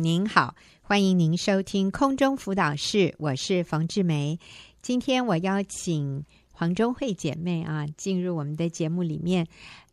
[0.00, 4.38] 您好，欢迎您收听空中辅导室，我是冯志梅。
[4.80, 9.44] 今天我邀请黄中慧姐妹啊进入我们的节目里面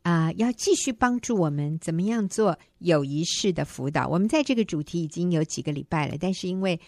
[0.03, 4.07] 啊、要继续帮助我们怎么样做有仪式的辅导。
[4.07, 6.79] 我们在这个主题已经有几个礼拜了，但是因为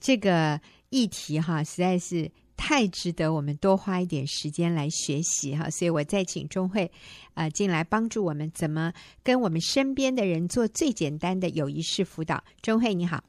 [0.00, 0.58] 这个
[0.88, 6.90] 议题哈实在是太值得我们多花一点时间来学习哈，所以我再请钟慧
[7.34, 8.92] 啊、呃、进来帮助我们怎么
[9.22, 12.42] 跟我们身边的人做最简单的友谊式辅导。
[12.62, 13.22] 钟慧你好。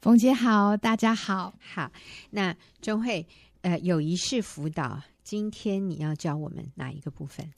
[0.00, 1.90] 冯姐好，大家好，好。
[2.30, 3.24] 那钟慧，
[3.60, 7.48] 呃，友谊式辅导，今天你要教我们哪一个部分？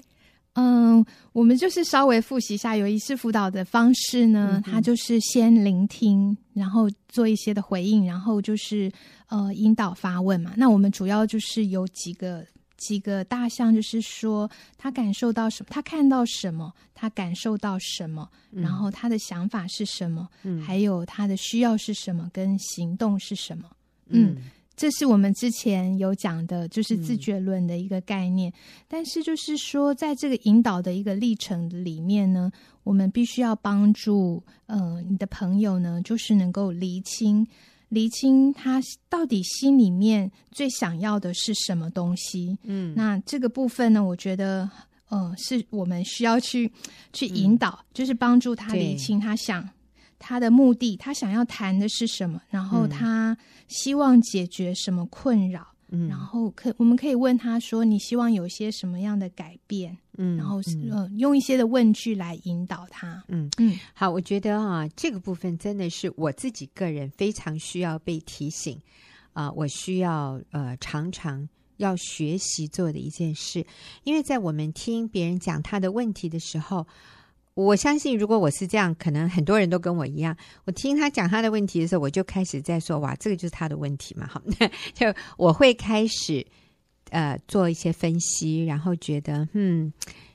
[0.55, 4.53] 嗯，我们就是稍微复习一下有一次辅导的方式呢。
[4.55, 8.91] 嗯、它就是先聆听，然后做一些的回应，然后就是
[9.29, 10.53] 呃引导发问嘛。
[10.57, 12.45] 那我们主要就是有几个。
[12.77, 23.71] 几个大项，就是说他感受到什么，他看到什么，他感受到什么，嗯、然后他的想法是什么，嗯、还有他的需要是什么，跟行动是什么。
[24.09, 28.51] 嗯，嗯，这是我们之前有讲的，就是自觉论的一个概念。
[28.51, 28.55] 嗯、
[28.89, 32.51] 但是就是说，在这个引导的一个历程里面呢，
[32.83, 37.47] 我们必须要帮助呃你的朋友呢，就是能够厘清。
[37.91, 42.59] 厘清他到底心里面最想要的是什么东西？
[42.65, 44.69] 嗯，那这个部分呢，我觉得，
[45.09, 46.69] 呃，是我们需要去
[47.13, 49.71] 去引导，嗯、就是帮助他厘清他想对
[50.27, 53.37] 他的目的，他想要谈的是什么，然后他
[53.69, 55.67] 希望解决什么困扰。
[55.91, 63.23] 嗯，然后可我们可以问他说：“你希望有些什么样的改变？”嗯，然后嗯、呃，用一些的问句来引导他。
[63.29, 68.81] 嗯嗯，好，我觉得啊，这个部分真的是我自己个人非常需要被提醒
[69.35, 73.65] 啊、呃，我需要呃常常要学习做的一件事，
[74.05, 76.87] 因为在我们听别人讲他的问题的时候。
[77.55, 80.37] 我相信，如果我是这样，可能很多人都跟我一样。
[80.65, 84.43] 我听他讲他的问题的时候，我就开始在说：“哇，这个就是他的问题嘛！”好，
[84.93, 86.45] 就我会开始
[87.11, 89.93] 呃做一些分析，然后觉得，嗯，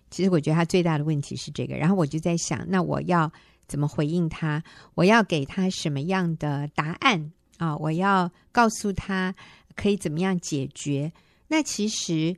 [0.10, 1.76] 其实我觉得他最大的问题是这个。
[1.76, 3.30] 然后我就在想，那我要
[3.68, 4.64] 怎么回应他？
[4.96, 7.76] 我要给他什么样的答案啊？
[7.76, 9.36] 我要告诉他
[9.76, 11.12] 可以怎么样解决？
[11.50, 12.38] 那其实。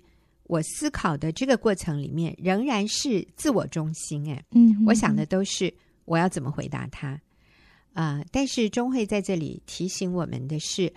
[0.51, 5.73] 我思考的这个过程里面仍然是自我中心，哎，嗯，嗯，我想的都是
[6.03, 7.11] 我要怎么回答他，
[7.93, 10.91] 啊、呃，但是钟慧在这里提醒我们的是，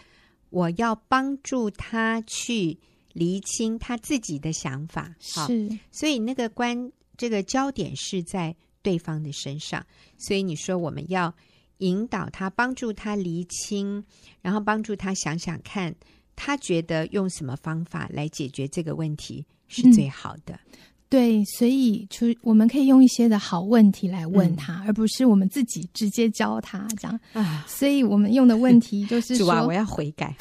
[0.51, 2.77] 我要帮助他去
[3.13, 9.87] 厘清他自己的想法，好，是，所以那个关这个焦点是在对方的身上，
[10.19, 11.33] 所以你说我们要
[11.79, 14.05] 引导他，帮助他厘清，
[14.43, 15.95] 然后帮助他想想看。
[16.37, 20.55] 他觉得用什么方法来解决这个问题是最好的？
[20.55, 20.79] 嗯、
[21.09, 27.65] 对，所以就我们可以用一些的好问题来问他，嗯、而不是我们自己直接教他这样啊。
[27.69, 30.35] 所以我们用的问题就是说：“主啊，我要悔改。”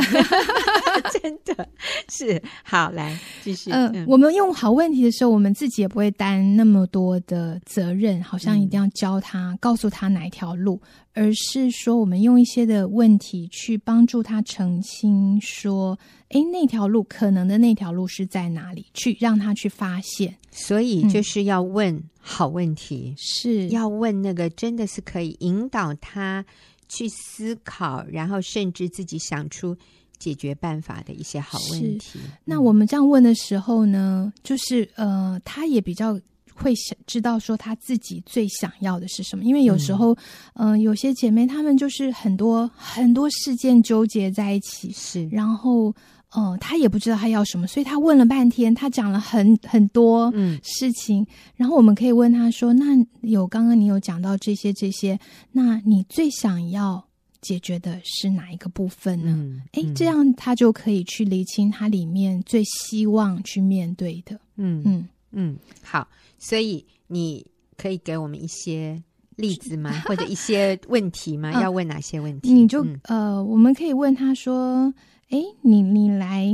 [1.22, 1.68] 真的
[2.10, 3.72] 是好，来继续。
[3.72, 10.82] 嗯、呃，我们用好问题的时候，我们自己也不会担那么多的责任，好像一定要教他，嗯、告诉他哪一条路。
[11.14, 15.98] 而是说，我们用一些的问题去帮助他澄清，说
[16.30, 20.36] ：“哎，那条路可能的那条路是在哪里？”去让他去发现。
[20.52, 26.44] 所以就是要问好问题，是、嗯、要问那个真的是可以引导他
[26.90, 29.78] 去思考，然后甚至自己想出
[30.18, 32.20] 解决办法的一些好问题。
[32.44, 36.20] 那我们这样问的时候呢，就是呃，他也比较。
[36.64, 40.14] 会想知道说他自己最想要的是什么，因为有时候，
[40.54, 45.94] 嗯、呃，有些姐妹她们就是很多很多事件纠结在一起，是，然后，
[46.32, 50.58] 呃，她也不知道她要什么，所以她问了半天，她讲了很很多嗯。
[50.64, 52.86] 事情，嗯、然后我们可以问她说：“那
[53.22, 55.20] 有刚刚你有讲到这些这些，
[55.52, 57.04] 那你最想要
[57.42, 64.82] 解决的是哪一个部分呢？”哎、这样她就可以去厘清她里面最希望去面对的，嗯。
[64.86, 65.08] 嗯。
[65.34, 66.08] 嗯嗯，好，
[66.38, 67.46] 所以你
[67.78, 69.02] 可以给我们一些
[69.36, 69.92] 例子吗？
[70.08, 71.52] 或者一些问题吗？
[71.62, 72.54] 要问哪些问题？
[72.54, 74.94] 你就、嗯、呃，我们可以问他说
[75.30, 76.48] ：“哎，你你来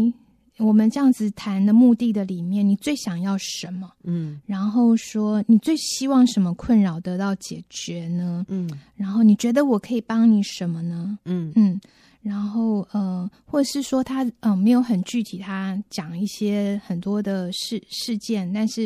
[0.58, 3.92] 我们这样子谈的目的的里面，你最想要什么？
[4.04, 8.46] 嗯，然后说你最希望什么困扰得到解决呢？
[8.50, 11.18] 嗯，然后你觉得我可以帮你什么呢？
[11.26, 11.80] 嗯嗯。”
[12.22, 18.86] 然后，呃，或者是说他，嗯、呃，没有很具体，他讲一些很多的事事件，但是，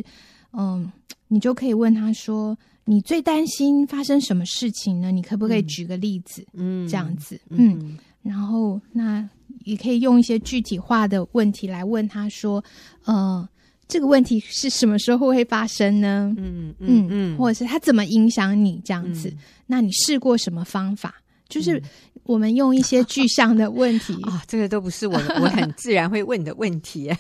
[0.51, 0.93] 嗯、呃，
[1.27, 5.11] 你就可以问他说，你最担心发生什么事情呢？
[5.11, 6.45] 你可不可以举个例子？
[6.53, 9.27] 嗯，这样子，嗯，嗯，然后那
[9.63, 12.63] 也可以用一些具体化的问题来问他说，
[13.05, 13.49] 呃，
[13.87, 16.31] 这个问题是什么时候会发生呢？
[16.37, 19.29] 嗯嗯嗯，或者是他怎么影响你这样子？
[19.29, 21.15] 嗯、那你试过什么方法？
[21.53, 21.79] 就是
[22.23, 27.11] 我们用一些具象的问题 啊、哦，这个都不是我 我很自然会问的问题，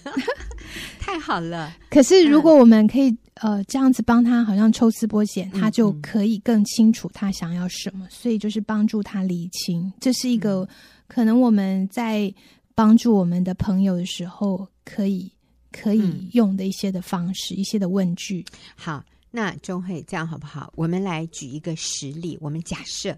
[0.99, 1.71] 太好了。
[1.91, 8.05] 可是如果我们可以、嗯、呃这样子帮他，好像抽丝剥茧，他就可以更清楚他想要什么。
[8.05, 10.67] 嗯、所以就是帮助他理清，这是一个、嗯、
[11.07, 12.33] 可能我们在
[12.73, 15.31] 帮助我们的朋友的时候可以
[15.71, 18.43] 可以用的一些的方式，嗯、一些的问句。
[18.75, 19.03] 好。
[19.35, 20.71] 那钟慧，这样好不好？
[20.75, 22.37] 我们来举一个实例。
[22.39, 23.17] 我们假设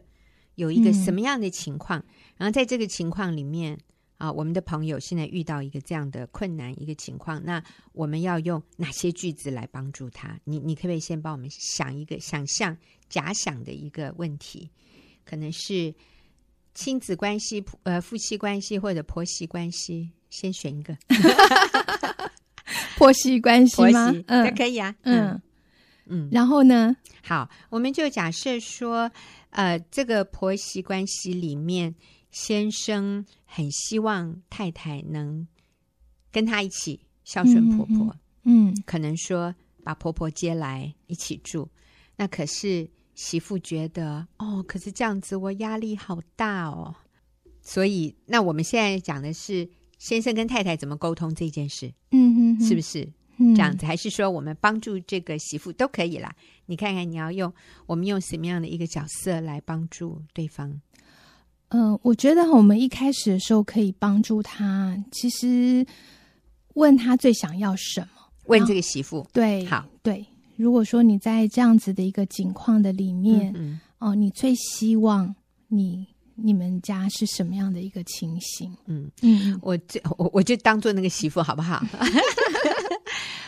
[0.55, 2.05] 有一个什么样的情况，嗯、
[2.37, 3.77] 然后在这个情况里面
[4.17, 10.39] 啊，我们的朋友现在遇到一个这样的困难一个情况，那我们要用哪些句子来帮助他？
[10.45, 12.75] 你你可不可以先帮我们想一个想象
[13.09, 14.69] 假想的一个问题？
[15.25, 15.93] 可能是
[16.73, 20.97] 亲子关系、呃夫妻关系或者婆媳关系，先选一个。
[22.97, 24.13] 婆媳关系吗？
[24.27, 25.27] 嗯，可以啊，嗯。
[25.27, 25.41] 嗯
[26.07, 26.95] 嗯，然后呢？
[27.23, 29.09] 好，我们就假设说，
[29.55, 31.95] 呃，这个婆媳关系里面，
[32.29, 35.47] 先生很希望太太能
[36.29, 38.13] 跟他一起孝顺婆婆，
[38.43, 41.69] 嗯，嗯，可能说把婆婆接来一起住。
[42.17, 46.93] 那可是媳妇觉得，哦，可是这样子我压力好大哦。
[47.61, 49.67] 所以，那我们现在讲的是
[49.97, 53.09] 先生跟太太怎么沟通这件事，嗯哼，是不是？
[53.37, 56.33] 这样子，还是说我们帮助这个媳妇都可以啦。
[56.65, 57.53] 你看看，你要用
[57.85, 60.81] 我们用什么样的一个角色来帮助对方？
[61.69, 64.95] 嗯、呃，我觉得我们一开始的时候可以帮助他。
[65.11, 65.85] 其实
[66.75, 68.07] 问他最想要什么？
[68.45, 69.27] 问这个媳妇。
[69.33, 70.25] 对，好，对。
[70.55, 75.35] 如果说你在这样子的一个境况的里面，哦、嗯呃，你最希望
[75.67, 78.71] 你你们家是什么样的一个情形？
[78.85, 81.83] 嗯嗯，我这我我就当做那个媳妇好不好？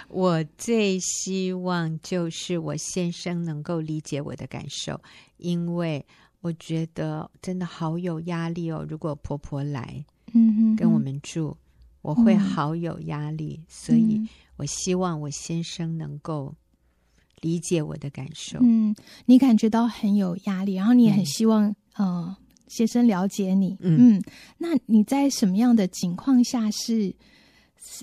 [0.09, 4.99] 我最希望就是我先生能够理解我的感受，
[5.37, 6.05] 因为
[6.39, 8.85] 我觉得真的好有压力哦。
[8.87, 11.57] 如果婆婆来，嗯，跟我们住，嗯、
[12.03, 14.25] 我会好有压力，嗯、所以
[14.55, 16.55] 我希望我先生能够
[17.41, 18.59] 理解我的感受。
[18.61, 18.95] 嗯，
[19.25, 22.37] 你感觉到很有压力，然后你也很希望，嗯、呃，
[22.69, 23.75] 先生了解你。
[23.81, 24.23] 嗯，嗯，
[24.57, 27.13] 那你在什么样的情况下是？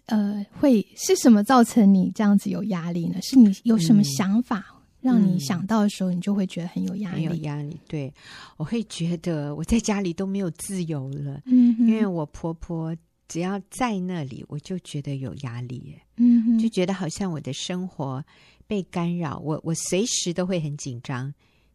[0.07, 3.19] 呃，会是什么造成你这样子有压力呢？
[3.23, 4.65] 是你有什么想法
[5.01, 7.17] 让你想到的时候，你就会觉得很有压力？
[7.17, 8.13] 很有压力，对，
[8.57, 11.43] 我会觉得我在家里都没有自由了。
[11.45, 12.97] 嗯，因为我婆婆
[13.29, 15.95] 只要在那里，我就觉得有压力。
[16.17, 18.25] 嗯哼，就觉得好像我的生活
[18.67, 21.33] 被干扰，我我随时都会很紧张。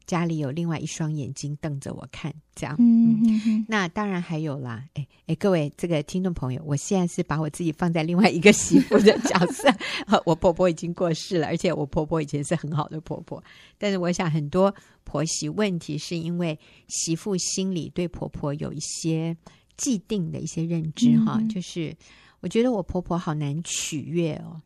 [0.10, 2.76] 家里有另外一双眼睛瞪着我看，这样。
[2.80, 3.66] 嗯嗯嗯。
[3.68, 9.72] 那当然还有啦，哎哎，各位这个听众朋友，我现在是把我自己放在另外一个媳妇的角色。
[10.26, 13.44] 我婆婆已经过世了，而且我婆婆以前是很好的婆婆。
[13.78, 14.74] 但是我想，很多
[15.04, 16.58] 婆媳问题是因为
[16.88, 19.38] 媳妇心里对婆婆有一些
[19.78, 21.96] 既定的一些认知哈，嗯、就是
[22.40, 24.60] 我觉得我婆婆好难取悦哦，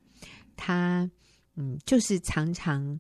[0.56, 1.12] 她
[1.58, 2.98] 嗯，就是常常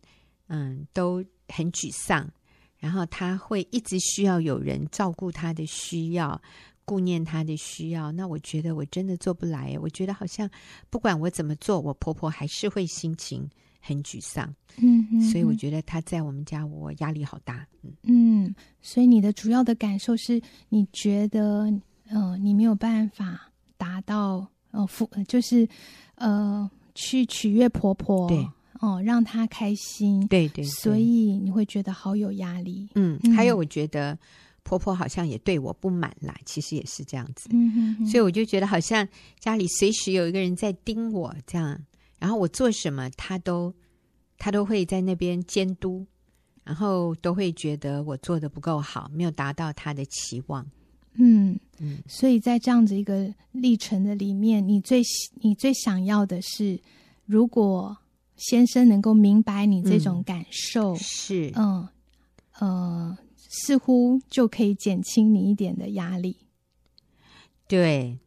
[0.47, 1.23] 嗯都。
[1.47, 2.29] 很沮丧，
[2.77, 6.41] 然后他会一直需要有人照顾他的需要，
[6.85, 8.11] 顾念他的需要。
[8.11, 10.49] 那我觉得我真的做不来，我觉得好像
[10.89, 13.49] 不管我怎么做，我婆婆还是会心情
[13.79, 14.53] 很沮丧。
[14.77, 17.67] 嗯，所以我觉得她在我们家，我压力好大。
[17.83, 25.67] 嗯，嗯，所以你的主要的感受是你觉得，嗯、呃，你没有办法达到，呃，父就是
[26.15, 28.27] 呃，去取悦婆婆。
[28.27, 28.47] 对。
[28.83, 32.89] 哦，让他开心，对，对对，所以你会觉得好有压力。
[32.95, 34.19] 嗯，还有我觉得
[34.63, 37.47] 婆婆好像也对我不满啦，其实也是这样子。
[37.53, 39.07] 嗯哼哼，所以我就觉得好像
[39.39, 41.79] 家里随时有一个人在盯我，这样，
[42.19, 43.73] 然后我做什么，他都
[44.37, 46.05] 他都会在那边监督，
[46.65, 50.69] 然后都会觉得我做的不够好，没有达到他的期望。
[51.13, 55.01] 嗯嗯，所以在这样子一个历程的里面，你最
[55.35, 56.77] 你最想要的是，
[57.25, 57.95] 如果。
[58.35, 61.87] 先生能够明白你这种感受，嗯、是嗯
[62.59, 66.37] 呃，似乎就可以减轻你一点的压力。
[67.67, 68.19] 对，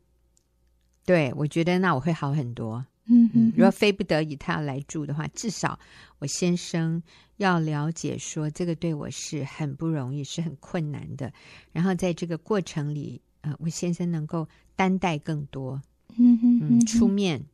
[1.05, 2.85] 对，我觉得那我会好很多。
[3.07, 5.79] 嗯，嗯，如果非不得已他要来住的话，至少
[6.19, 7.03] 我先生
[7.37, 11.33] 要了解说这个对我是很不容易，是很困难的。
[11.73, 15.81] 然后在这个过程里，呃，我先生能够担待更多。
[16.17, 17.45] 嗯哼，嗯，嗯，出面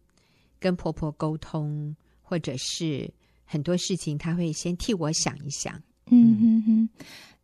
[0.59, 1.95] 跟婆婆沟通。
[2.33, 3.13] 或者是
[3.45, 5.75] 很多事情，他会先替我想一想。
[6.07, 6.89] 嗯嗯嗯，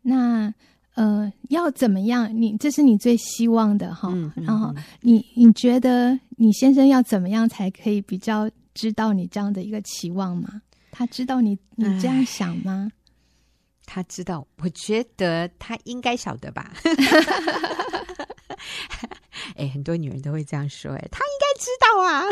[0.01, 0.55] 那
[0.95, 2.35] 呃，要怎么样？
[2.35, 4.11] 你这是你最希望的哈。
[4.35, 10.63] 然后你你觉得你先生要怎么样才可以比较知道你这样的一个期望吗？
[10.91, 12.91] 他知道你你这样想吗？
[13.85, 16.73] 他知道，我觉得他应该晓得吧。
[19.57, 22.25] 哎，很多女人都会这样说，哎，他应该知道啊。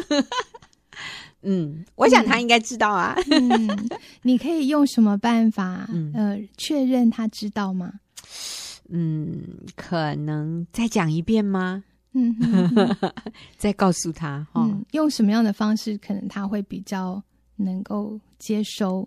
[1.48, 3.14] 嗯，我想他应该知道啊。
[3.30, 3.88] 嗯，
[4.22, 7.92] 你可以用什么办法，呃，确认他知道吗？
[8.88, 9.42] 嗯，
[9.76, 11.84] 可能再讲一遍吗？
[12.12, 12.34] 嗯，
[13.58, 17.22] 再告诉他哈、嗯，用什么样的方式，可能他会比较
[17.56, 19.06] 能够接收，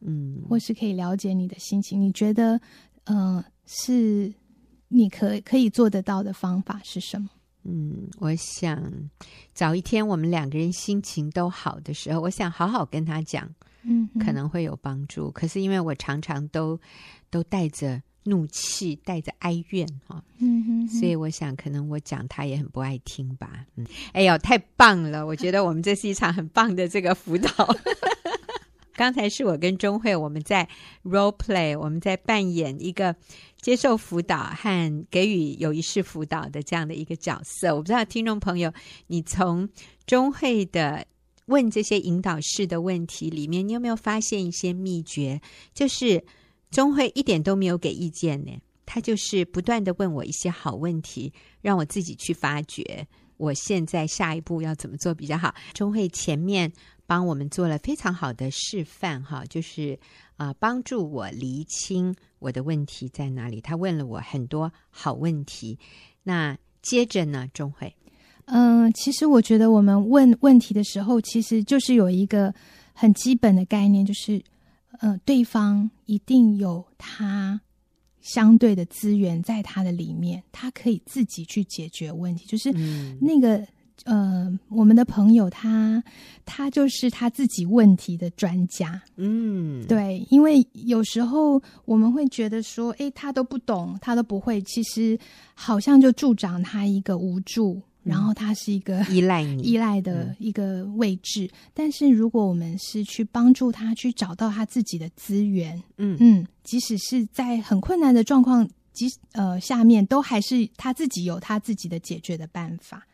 [0.00, 2.00] 嗯，或是可以了解你的心情。
[2.00, 2.60] 你觉得，
[3.04, 4.32] 呃，是
[4.88, 7.28] 你可可以做得到的方法是什么？
[7.64, 8.92] 嗯，我想
[9.52, 13.48] 早一天我们两个人心情都好的时候，我想好好跟他讲，
[13.82, 15.30] 嗯，可能会有帮助。
[15.30, 16.78] 可是因为我常常都
[17.30, 18.00] 都带着。
[18.26, 25.26] 怒气带着哀怨哈，嗯哼，所以我想可能我讲他也很不爱听吧，嗯，哎呦，太棒了！
[25.26, 27.50] 我觉得我们这是一场很棒的这个辅导。
[28.94, 30.68] 刚才是我跟中慧我们在
[31.02, 33.14] role play，我们在扮演一个
[33.60, 37.74] 接受辅导和给予有意识辅导的这样的一个角色。
[37.74, 38.72] 我不知道听众朋友，
[39.08, 39.68] 你从
[40.06, 41.06] 中慧的
[41.46, 45.40] 问这些引导式的问题里面，你有没有发现一些秘诀？
[45.72, 46.24] 就是。
[46.70, 48.50] 中慧一点都没有给意见呢，
[48.84, 53.06] 他就是不断地问我一些好问题，让我自己去发掘。
[53.36, 55.54] 我现在下一步要怎么做比较好？
[55.72, 56.72] 中慧前面
[57.06, 59.98] 帮我们做了非常好的示范，哈，就是
[60.36, 63.60] 啊，帮助我厘清我的问题在哪里。
[63.60, 65.78] 他问了我很多好问题。
[66.22, 67.94] 那接着呢，钟慧，
[68.46, 72.54] 嗯，其实我觉得我们问问题的时候，其实就是有一个
[72.92, 74.42] 很基本的概念，就是。
[75.00, 77.60] 呃，对方一定有他
[78.20, 82.46] 相对的资源在他的里面，他可以自己去解决问题。
[82.46, 82.70] 就是
[83.20, 83.68] 那个、嗯、
[84.04, 86.02] 呃，我们的朋友他
[86.44, 89.02] 他就是他自己问题的专家。
[89.16, 95.18] 嗯，对，因为有时候我们会觉得说，诶，他都不懂，他都不会，其实
[95.54, 97.82] 好像就助长他一个无助。
[98.02, 113.06] 然后他是一个依赖你、 依赖的一个位置，嗯、但是如果我们是去帮助他去找到他自己的资源，嗯嗯，即使是在很困难的状况，即呃下面都还是他自己有他自己的解决的办法。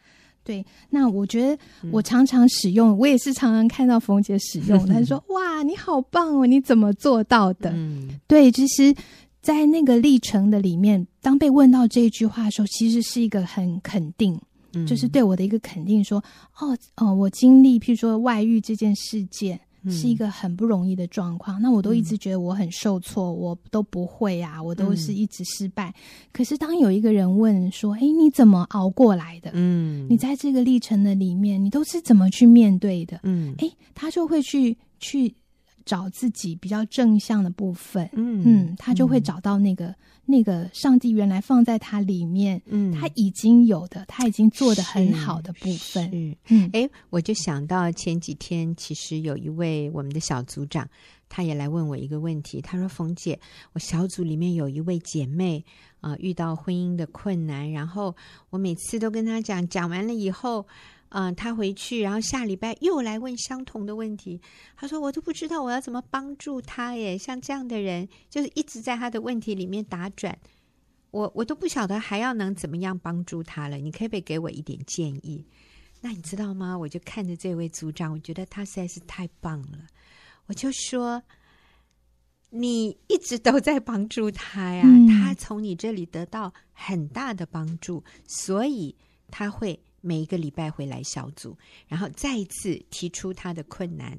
[0.51, 8.93] 对，那我觉得我常常使用，嗯、我也是常常看到冯姐使用，她说： “哇，你好棒哦，你怎么做到的？”嗯，对，其实，
[9.41, 14.37] 在那个历程的里面，当被问到这一句话的时候，其实是一个很肯定。
[14.87, 16.23] 就是对我的一个肯定说，
[16.57, 21.61] 说哦哦，我经历，譬如说外遇这件事件，是一个很不容易的状况。
[21.61, 25.89] 嗯、那我都一直觉得我很受挫，我都不会啊，我都是一直失败。
[25.91, 25.95] 嗯、
[26.33, 29.51] 可是当有一个人问说，哎，你怎么熬过来的？
[29.55, 33.21] 嗯，你在这个历程的里面，你都是怎么去面对的？
[33.23, 35.35] 嗯，哎，他就会去去。
[35.85, 39.97] 找自己比较正向的部分，嗯嗯，他就会找到那个、嗯、
[40.27, 50.89] 那个上帝原来放在他里面，嗯，他已经有的，他已经做的很好的部分，嗯，哎，我就想到前几天，其实有一位我们的小组长，
[51.29, 53.39] 他也来问我一个问题，他说：“冯姐，
[53.73, 55.65] 我小组里面有一位姐妹
[56.01, 58.15] 啊、呃，遇到婚姻的困难，然后
[58.51, 60.67] 我每次都跟他讲，讲完了以后。”
[61.13, 64.41] 嗯，他回去，然后下礼拜又来问相同的问题。
[64.77, 70.39] 他说：“我都不知道我要怎么帮助他耶，像这样的人，就是一直在他的问题里面打转，
[71.11, 73.77] 我我都不晓得还要能怎么样帮助他了。
[73.79, 75.45] 你可不可以给我一点建议？
[76.01, 76.79] 那你知道吗？
[76.79, 79.79] 我就看着这位组长，我觉得他实在是太棒了。
[80.47, 81.21] 我就说，
[82.51, 88.95] 你一直都在帮助他呀，嗯、他从你这里得到很大的帮助，所以
[89.29, 91.57] 他会。”每一个礼拜回来小组，
[91.89, 94.19] 然后再一次提出他的困难，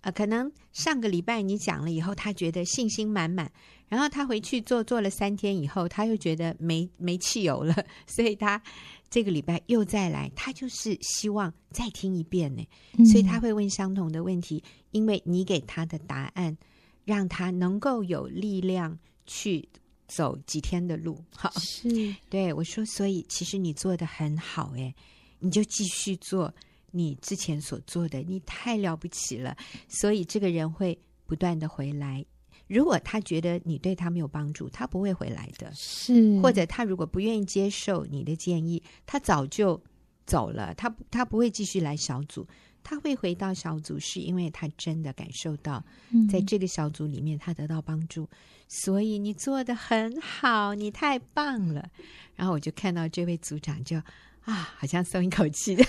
[0.00, 3.50] 呃，可能上个礼拜你讲了以后，他觉得信心满满，
[3.88, 7.74] 然后他回去做做了三天以后，他又觉得没没汽油了，
[8.06, 8.62] 所以他
[9.10, 12.66] 这个礼拜又再来，他就是希望再听一遍呢，
[13.04, 16.56] 所以他会问相同的问题，因为你给他的答案，
[17.04, 19.68] 让他能够有力量去。
[20.08, 22.14] 走几天的路，好，是。
[22.30, 24.94] 对我说，所以其实你做的很好，诶，
[25.38, 26.52] 你就继续做
[26.90, 29.56] 你之前所做的，你太了不起了。
[29.88, 32.24] 所以这个人会不断的回来。
[32.68, 35.72] 如果他觉得你对他没有帮助，他不会回来的。
[35.74, 39.80] 是，或者他如果不愿意接受你的建议，他早就
[40.24, 40.74] 走了。
[40.74, 42.46] 他他不会继续来小组。
[42.88, 45.84] 他会回到小组，是因为他真的感受到，
[46.30, 48.28] 在这个小组里面他得到帮助，嗯、
[48.68, 51.90] 所以你做的很好，你太棒了。
[52.36, 54.00] 然后我就看到这位组长就
[54.46, 55.74] 啊，好像松一口气。
[55.76, 55.84] 的，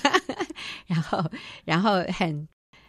[0.87, 1.31] 然后
[1.63, 2.47] 然后很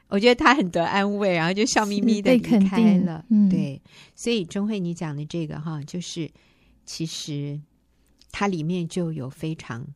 [0.09, 3.25] 我觉得他很得安慰，然后就笑眯眯的离开了。
[3.29, 3.81] 嗯，对，
[4.17, 6.31] 所以钟慧你讲的这个哈，就是
[6.85, 7.61] 其实
[8.33, 9.87] 它里面就有非常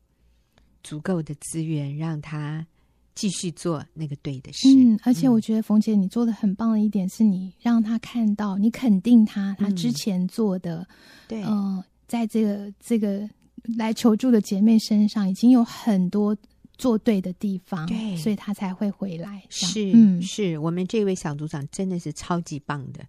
[0.83, 2.67] 足够的资源，让他
[3.15, 4.69] 继续做那个对的事。
[4.77, 10.87] 嗯，而且我觉得冯姐你做的很棒的一点是你让他看到，你肯定他他之前做的，嗯、
[11.29, 13.29] 对，嗯、呃，在这个这个
[13.77, 16.37] 来求助的姐妹身上已经有很多。
[16.79, 19.45] 做对的地方，对，所以她才会回来。
[19.51, 23.07] 是，嗯，是我们这位小组长真的是超级棒的。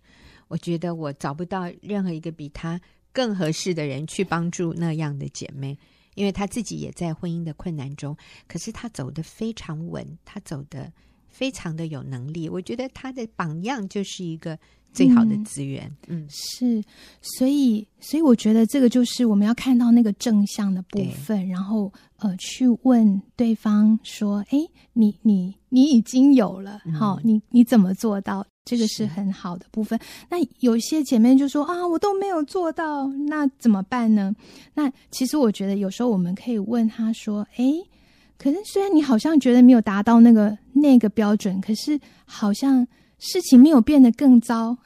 [0.48, 2.80] 我觉得我找不到任何一个比他
[3.12, 5.76] 更合适的人去帮助那样的姐妹，
[6.14, 8.16] 因为她自己也在婚姻的困难中，
[8.48, 10.92] 可是她走得非常稳，她走得
[11.30, 12.48] 非常的有能力。
[12.48, 14.60] 我觉得她的榜样就是一个。
[14.94, 16.84] 最好的资源，嗯，嗯，是，
[17.22, 24.60] 所以，所以我觉得这个就是我们要看到那个正向的部分，然后，呃，去问对方说：“哎，
[24.94, 28.46] 你，你，你已经有了，好，嗯，你，你怎么做到？
[28.66, 30.00] 这个是很好的部分。
[30.30, 34.34] 那有些姐妹就说：啊，我都没有做到，那怎么办呢？
[34.76, 37.74] 那其实我觉得有时候我们可以问他说：哎，
[38.38, 42.88] 可是虽然你好像觉得没有达到那个那个标准，可是好像。”
[43.26, 44.78] 事情没有变得更糟，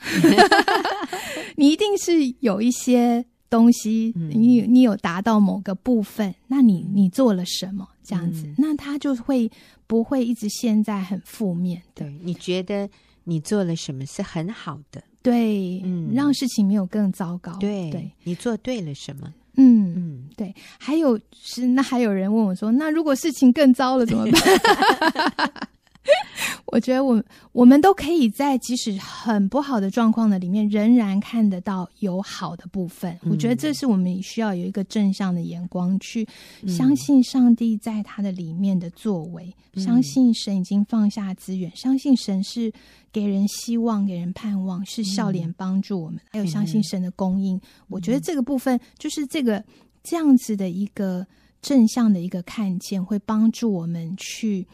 [1.58, 7.88] 你一定是有一些东西，你你有达到某个部分，那你你做了什么？
[8.04, 9.50] 这样子，那他就会
[9.88, 11.82] 不会一直陷在很负面？
[11.96, 12.88] 对，你觉得
[13.24, 15.02] 你做了什么是很好的？
[15.24, 17.52] 对，嗯，让事情没有更糟糕。
[17.58, 19.34] 对，对，你做对了什么？
[19.58, 20.54] 嗯嗯，对。
[20.78, 25.52] 还有是，那还有人问我说，那如果事情更糟了怎么办？
[26.68, 27.24] 我觉得我
[27.54, 33.18] 我们都可以在即使很不好的状况的里面，仍然看得到有好的部分。
[33.24, 36.28] 我觉得这是我们需要有一个正向的眼光，去
[36.68, 42.72] 相信上帝在他的里面的作为，相信神已经放下资源，相信神是
[43.12, 47.60] 给人希望、给人盼望，是笑脸帮助我们，还有相信神的供应。
[47.88, 49.64] 我觉得这个部分就是这个
[50.04, 51.26] 这样子的一个
[51.62, 54.68] 正向的一个看见，会帮助我们去。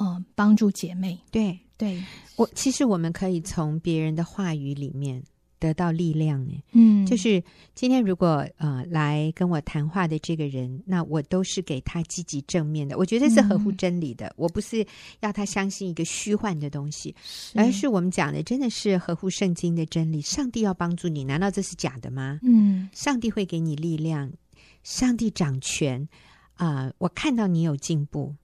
[0.00, 2.02] 嗯，帮助姐妹，对对，
[2.36, 5.22] 我其实我们可以从别人的话语里面
[5.58, 6.60] 得到力量呢。
[6.72, 7.42] 嗯，就是
[7.74, 14.26] 今天如果呃来跟我谈话的这个人，那我都是给他积极正面的，我觉得是合乎真理的。
[14.28, 14.84] 嗯、我不是
[15.20, 20.20] 要他相信一个虚幻的东西，是而是我们讲的真的是合乎圣经的真理。
[20.20, 22.40] 上帝要帮助你，难道这是假的吗？
[22.42, 24.32] 嗯，上帝会给你力量，
[24.82, 26.08] 上帝掌权
[26.54, 26.92] 啊、呃！
[26.98, 28.34] 我看到你有进步。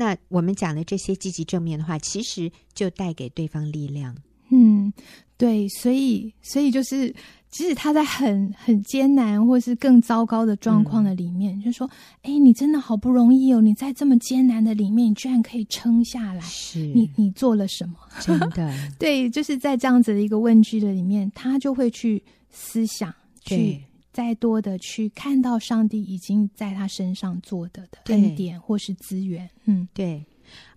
[0.00, 4.16] 那我们讲的这些积极正面的话，其实就带给对方力量。
[4.48, 4.90] 嗯，
[5.36, 7.14] 对，所以，所以就是，
[7.50, 11.86] 即使他在很很艰难或是更糟糕的状况的里面，嗯、就说
[12.24, 13.60] ：“哎，你真的好不容易哦！
[13.60, 16.40] 你在这么艰难的里面，你居然可以撑下来。
[16.40, 17.96] 是你，你做了什么？
[18.20, 23.78] 真的，对，就是在这样子的一个问句的里面，他就会去思想，去。
[24.20, 30.22] 再多的去看到上帝已经在他身上做的的恩典或是资源，嗯，对，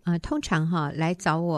[0.03, 1.57] 啊、呃，通常哈来找我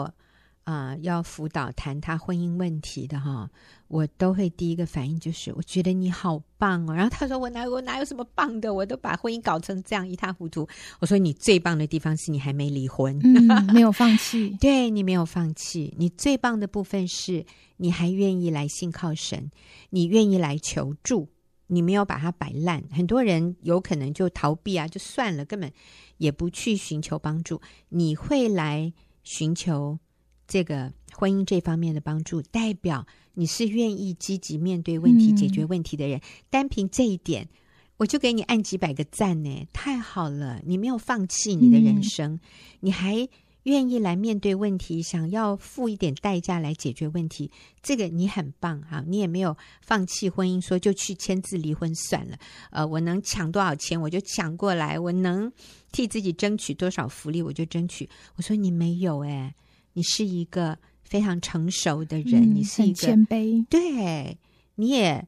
[0.64, 3.48] 啊、呃、要辅导谈他婚姻问题的哈，
[3.86, 10.66] 我都会第一个反应就是我觉得你好棒哦，然后他说我哪我哪有什么棒的，我都把婚姻搞成这样一塌糊涂。
[10.98, 17.46] 我说你最棒的地方是你还没离婚，嗯、没有放弃， 对，你没有放弃，你最棒的部分是
[17.76, 19.52] 你还愿意来信靠神，
[19.90, 21.28] 你愿意来求助。
[21.68, 25.72] 你没有把它摆烂，很多人有可能就逃避啊，就算了，根本
[26.18, 27.60] 也不去寻求帮助。
[27.88, 29.98] 你会来寻求
[30.46, 36.18] 这个婚姻这方面的帮助，代表你是愿意积极面对问题、解决问题的人。
[36.18, 37.48] 嗯、单凭这一点，
[37.96, 40.60] 我就给你按几百个赞呢，太好了！
[40.64, 42.40] 你没有放弃你的人生，嗯、
[42.80, 43.28] 你还。
[43.66, 47.50] 愿意来面对问题，想要付一点代价来解决问题，
[47.82, 49.02] 这个你很棒哈！
[49.06, 52.38] 你也没有放弃婚姻，说就去签字离婚算了。
[52.70, 55.52] 呃，我能抢多少钱我就抢过来，我能
[55.90, 58.08] 替自己争取多少福利我就争取。
[58.36, 59.52] 我说你没有诶，
[59.94, 64.38] 你是一个非常成熟的人，嗯、你是一个谦卑，对，
[64.76, 65.26] 你也。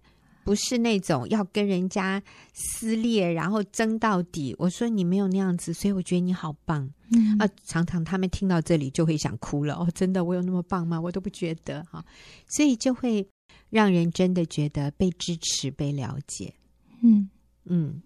[0.48, 2.22] 不是那种要跟人家
[2.54, 4.56] 撕裂，然后争到底。
[4.58, 6.90] 我说你没有那样子，所以我觉得你好棒。
[7.10, 9.74] 嗯啊，常常他们听到这里就会想哭了。
[9.74, 10.98] 哦，真的，我有那么棒吗？
[10.98, 12.02] 我都不觉得哈，
[12.46, 13.28] 所以就会
[13.68, 16.54] 让人真的觉得被支持、被了解。
[17.02, 17.28] 嗯
[17.66, 18.00] 嗯，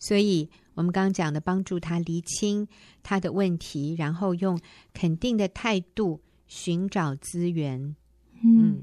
[0.00, 2.66] 所以我们刚刚讲的，帮助他厘清
[3.04, 4.60] 他的问题，然后用
[4.92, 7.94] 肯定的态度寻找资源。
[8.42, 8.82] 嗯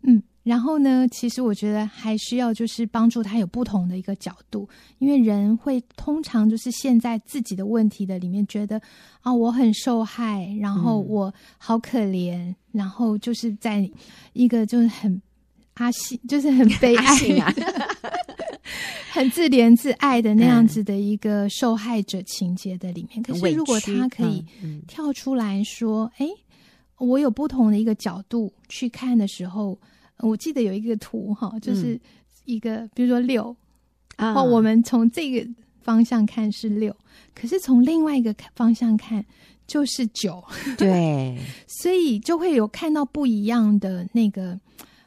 [0.00, 0.16] 嗯。
[0.16, 8.76] 嗯然后呢，其实我觉得还需要就是帮助他有不同的一个角度，因为人会通常就是陷在自己的问题的里面，觉得
[9.20, 13.88] 啊、哦、我很受害，然后我好可怜，嗯、然后就是在
[14.32, 15.22] 一个就是很
[15.74, 17.04] 阿信，就是很悲哀
[17.38, 17.54] 啊，
[19.12, 23.22] 很自怜自爱的那样子的一个受害者情节的里面。
[23.22, 24.44] 可是如果他可以
[24.88, 26.26] 跳出来说，哎、
[26.98, 29.78] 嗯，我有不同的一个角度去看的时候。
[30.22, 32.00] 我记得有一个图哈，就是
[32.44, 33.54] 一个，嗯、比如说六，
[34.16, 35.46] 然后我们从这个
[35.80, 36.96] 方向看是六，
[37.34, 39.24] 可是从另外一个方向看
[39.66, 40.42] 就是九，
[40.78, 44.58] 对， 所以就会有看到不一样的那个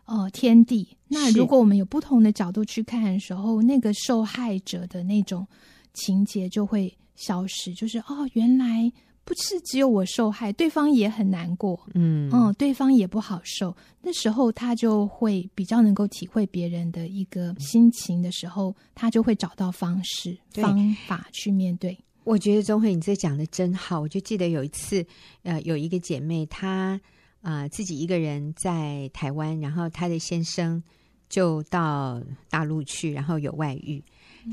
[0.06, 0.88] 呃天地。
[1.08, 5.48] 那如果我们有不同的角度去看的时候，那个受害者的那种
[5.94, 8.92] 情节就会消失，就是哦，原来。
[9.26, 13.76] 不是只有我受害，对方也很难过，嗯嗯，对方也不好受。
[14.00, 21.98] 那时候他就会比较能够体会别人的一个心情的时候，他就会找到方式方法去面对。
[22.24, 24.00] 我觉得钟慧你这讲的真好。
[24.00, 25.04] 我就记得有一次，
[25.42, 27.02] 呃，有一个姐妹，她
[27.42, 30.82] 啊、呃、自己一个人在台湾，然后她的先生
[31.30, 34.04] 就到大陆去，然后有外遇，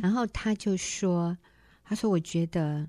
[0.01, 1.37] 然后她就说
[1.85, 2.89] ：“她说我觉得。”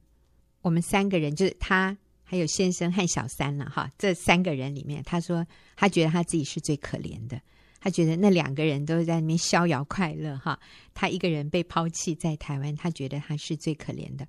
[0.63, 3.88] 我们三个人就是他，还有先生和小三了哈。
[3.97, 5.45] 这三个人里面，他说
[5.76, 7.39] 他觉得他自己是最可怜的。
[7.82, 10.58] 他觉得那两个人都在那边逍遥快乐哈，
[10.93, 14.26] 他一个人被抛弃在台湾，他觉得他是最可怜的。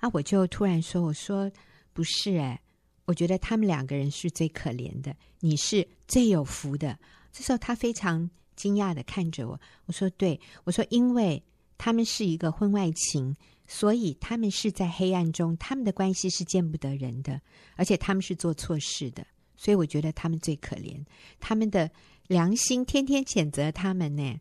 [0.00, 1.48] 啊，我就突然说：“我说
[1.92, 2.60] 不是哎，
[3.04, 6.98] 我觉得他们两个人是最可怜的，你是最有福的。”
[7.32, 11.40] 这时候他非常惊讶地看着我，我说：“对，我说因为
[11.78, 13.36] 他们是一个婚外情。”
[13.68, 17.40] 所以他们是在黑暗中，他们的关系是见不得人的，
[17.74, 19.26] 而且他们是做错事的，
[19.56, 21.04] 所以我觉得他们最可怜。
[21.40, 21.90] 他们的
[22.28, 24.40] 良心天天谴责他们呢，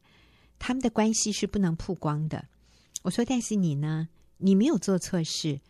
[0.59, 2.45] 他们的关系是不能曝光的。
[3.01, 4.07] 我说，但是你呢？
[4.37, 5.61] 你没有做错事，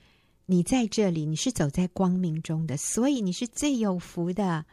[0.47, 4.65] 你在这里，你是走在光明中的，所以你是最有福的。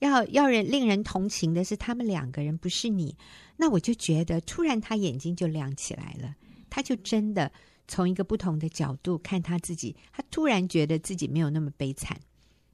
[0.00, 3.16] 要要人令人同情的是他们两个人，不是你。
[3.56, 6.36] 那我就觉得，突然他眼睛就亮起来了，
[6.68, 7.50] 他就真的。
[7.92, 12.18] 从一个不同的角度看他自己，他突然觉得自己没有那么悲惨，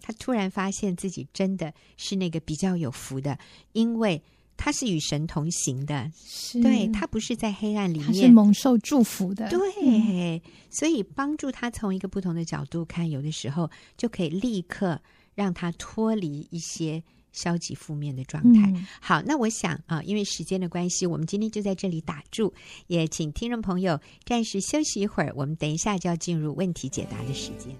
[0.01, 3.37] 他突然发现自己真的是那个比较有福的，
[3.73, 4.23] 因为
[4.57, 6.63] 他是与神同行的，是。
[6.63, 15.03] 对，他不是在黑暗里面，他是蒙受祝福的，对，嗯，所以帮助他从一个不同的角度看，有的时候就可以立刻
[15.35, 17.03] 让他脱离一些。
[17.33, 18.71] 消极负面的状态。
[18.71, 22.53] 嗯、好，那我想啊，因为时间的关系，我们今天就在这里打住。
[22.87, 27.77] 也请听众朋友暂时休息一会儿，我们等一下就要进入问题解答的时间。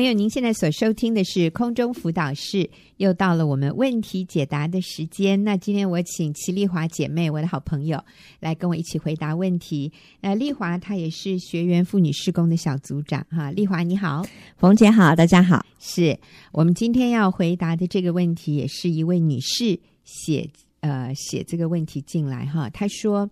[0.00, 5.44] 朋友，您现在所收听的是空中辅导室，又到了我们问题解答的时间。
[5.44, 8.02] 那今天我请齐丽华姐妹，我的好朋友，
[8.38, 9.92] 来跟我一起回答问题。
[10.22, 13.50] 那丽华她也是学员妇女施工的小组长哈。
[13.50, 14.24] 丽华你好，
[14.56, 15.66] 冯姐好，大家好。
[15.78, 16.18] 是
[16.50, 20.48] 我们今天要回答的这个问题，也是一位女士写
[20.80, 22.70] 呃写这个问题进来哈。
[22.70, 23.28] 她说，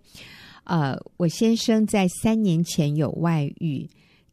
[0.64, 3.88] 呃，我先生在三年前有外遇。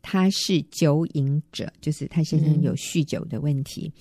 [0.07, 3.91] 他是酒瘾者，就是他先生有酗酒的问题。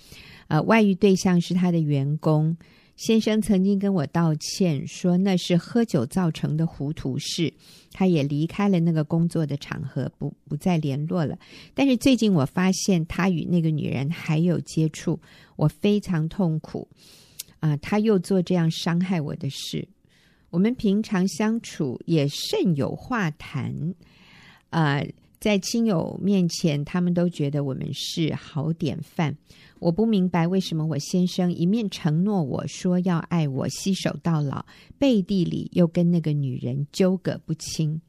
[0.49, 2.55] 呃，外遇对象是他的员工。
[2.97, 7.51] 先生曾经跟我道歉，说那是喝酒造成的糊涂事。
[7.91, 11.39] 他也离开了那个工作的场合，不不再联络了。
[11.73, 15.19] 但是最近我发现他与那个女人还有接触，
[15.57, 16.87] 我非常痛苦。
[17.61, 19.89] 啊、他又做这样伤害我的事。
[20.51, 23.95] 我们平常相处也甚有话谈，
[24.69, 25.09] 啊、呃。
[25.41, 29.37] 在亲友面前，他们都觉得我们是好典范。
[29.81, 34.65] 我不明白为什么我先生一面承诺我说要爱我、携手到老，
[34.99, 38.01] 背地里又跟那个女人纠葛不清。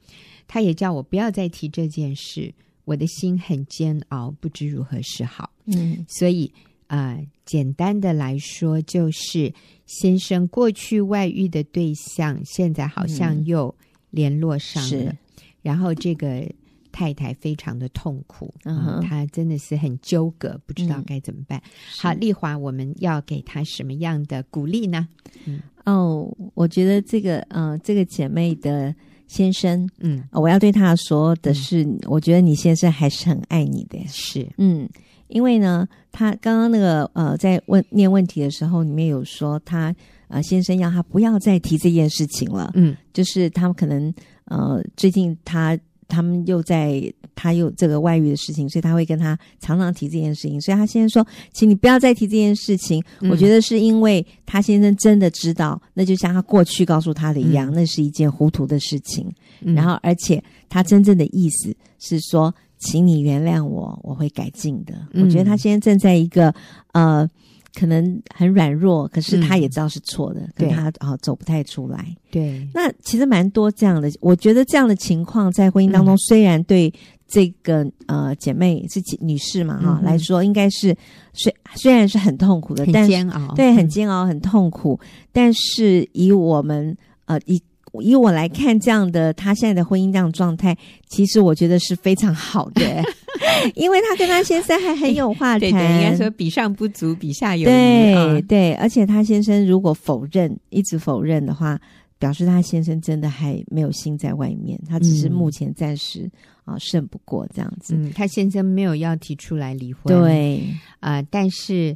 [0.47, 2.53] 他也叫我不要再提这件事，
[2.85, 5.51] 我的心很煎熬，不知如何是好。
[5.65, 6.49] 嗯，所以
[6.87, 9.53] 啊、呃，简单的来说，就是
[9.85, 13.75] 先生过去外遇的对象，现在好像又
[14.11, 15.17] 联络上了，嗯、
[15.61, 16.49] 然后这个。
[16.95, 21.59] 太太非常的痛苦，嗯，她真的是很纠葛，不知道该怎么办。
[21.59, 25.05] 嗯、好，丽华，我们要给她什么样的鼓励呢？
[25.43, 28.95] 嗯，哦，我觉得这个，嗯、呃，这个姐妹的
[29.27, 34.87] 先生，嗯，我要对她说的是，嗯、我觉得你先生还是很爱你的，是，嗯，
[35.27, 39.93] 因为呢，他刚刚那个呃，在问念问题的时候，里面有说他
[40.29, 42.71] 呃先生要他不要再提这件事情了。
[42.75, 44.13] 嗯，就是他们可能
[44.45, 50.59] 呃最近他他们又在他又这个外遇的事情，所以他会跟他常常提这件事情。
[50.61, 53.03] 所以他先生说，请你不要再提这件事情。
[53.21, 59.29] 嗯、我觉得是因为他先生真的知道，那就像他过去告诉他的一样，嗯、那是一件糊涂的事情。
[59.61, 62.53] 嗯、然后，而且他真正的意思是说。
[62.77, 64.93] 请你原谅我，我会改进的。
[65.13, 66.53] 嗯、我觉得他现在正在一个
[66.91, 67.27] 呃，
[67.75, 72.15] 可能很软弱，可是他也知道是错的，对、嗯、他啊、哦、走不太出来。
[72.31, 74.09] 对，那其实蛮多这样的。
[74.21, 76.91] 我觉得这样的情况在婚姻当中，嗯、虽然对
[77.27, 80.95] 这个呃姐妹是女士嘛哈、嗯、来说，应该是
[81.33, 84.99] 虽虽然是很痛苦的，但煎熬，对，很煎熬，很痛苦。
[85.03, 87.61] 嗯、但是以我们呃以。
[88.01, 90.75] 以我来看，这样的他现在的婚姻这样状态，
[91.07, 93.03] 其实我觉得是非常好的，
[93.75, 95.59] 因为他跟他先生还很有话谈。
[95.69, 97.65] 对，对，应该说比上不足，比下有余。
[97.65, 101.79] 对、啊、对，而且他先生如果否认，一直否认的话，
[102.17, 106.29] 表示他先生真的还没有心在外面，他只是目前暂时
[106.63, 107.95] 啊胜不过这样子。
[107.95, 110.03] 嗯，他先生没有要提出来离婚。
[110.05, 110.63] 对
[110.99, 111.93] 啊、呃，但是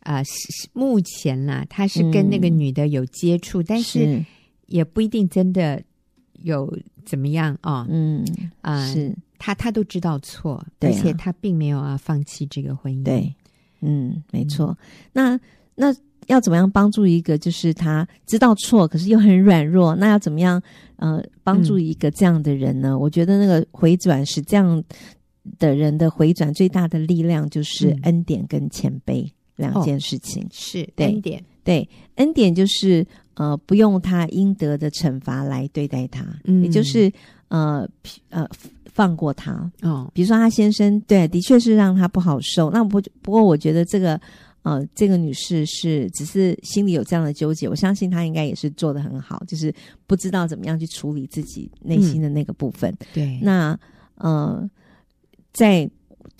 [0.00, 0.24] 啊、呃，
[0.72, 4.24] 目前啦，他是跟那个女的有接触，嗯、但是。
[4.70, 5.82] 是也不一定真的
[6.42, 6.72] 有
[7.04, 7.80] 怎么样啊？
[7.80, 8.24] 哦、嗯
[8.60, 13.02] 啊，呃、是他他都知道错，而且他并没有啊放弃这个婚姻。
[13.02, 13.34] 对，
[13.80, 14.76] 嗯，没错。
[14.78, 14.78] 嗯、
[15.12, 15.40] 那
[15.74, 19.96] 那要怎么样帮助一个就是他知道错，可是又很软弱？
[19.96, 20.62] 那要怎么样
[20.96, 22.90] 呃帮助一个这样的人呢？
[22.90, 24.82] 嗯、我觉得那个回转是这样
[25.58, 30.44] 的人的回转最大的力量就是恩典跟谦卑两件事情。
[30.44, 33.06] 哦、是对恩典，对恩典就是。
[33.34, 37.10] 呃，不用他应得的惩罚来对待他，嗯，也就是
[37.48, 37.88] 呃
[38.28, 38.46] 呃
[38.92, 40.10] 放过他哦。
[40.12, 42.70] 比如说他先生，对，的确是让他不好受。
[42.70, 44.20] 那不不过，我觉得这个
[44.60, 49.74] 呃这个女士是只是心里有这样的纠结，我相信她应该也是做的很好，就是
[50.06, 52.90] 不知道怎么样去处理自己内心的那个部分。
[52.90, 53.78] 嗯、对，那
[54.16, 54.68] 呃
[55.50, 55.90] 在。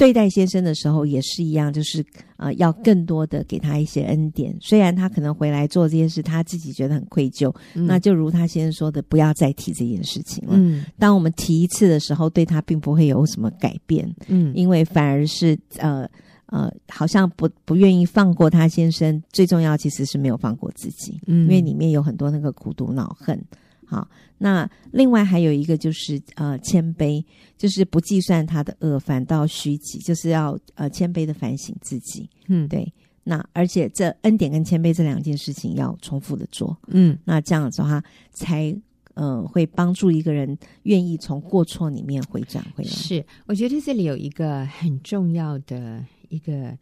[0.01, 2.03] 对待先生的时候也是一样，就是
[2.39, 4.57] 呃，要更多的给他一些恩典。
[4.59, 7.55] 虽然他可能回来做这件事，他自己觉得很愧疚。
[7.75, 10.55] 嗯、那就如他先生说的，不要再提这件事情了。
[10.57, 14.11] 嗯，当我们提一次的时候，对他并不会有什么改变。
[14.29, 16.09] 嗯，因为反而是呃
[16.47, 19.23] 呃，好像不不愿意放过他先生。
[19.31, 21.21] 最重要其实是没有放过自己。
[21.27, 23.39] 嗯，因为里面有很多那个苦毒恼恨。
[23.91, 27.21] 好，那另外还有一个就是呃谦卑，
[27.59, 32.31] 就是不计算他的恶，反倒虚己，就是要呃谦卑的反省自己。
[32.47, 32.93] 嗯，对。
[33.25, 36.79] 那而且这恩典跟谦卑这两件事情要重复的做。
[36.87, 38.01] 嗯，那这样子的话，
[38.31, 38.73] 才
[39.15, 42.91] 呃会帮助一个人愿意从过错里面回转回来。
[42.91, 46.79] 是，我觉得这里有一个很重要的一个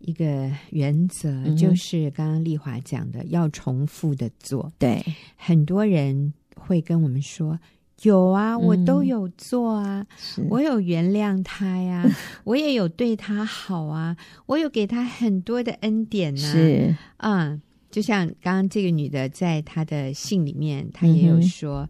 [0.00, 4.72] 一个原则，嗯、就是刚刚丽华讲的，要重复的做。
[4.80, 5.00] 对，
[5.36, 6.34] 很多人。
[6.56, 7.58] 会跟我们说
[8.02, 10.06] 有啊，我都有做啊，
[10.38, 12.08] 嗯、我有原谅他呀，
[12.44, 16.52] 我也有对他好啊，我有给他很多的恩典呢、啊。
[16.52, 16.96] 是。
[17.18, 21.80] 啊、嗯，就像刚刚这个女的在她的信里面，她也有说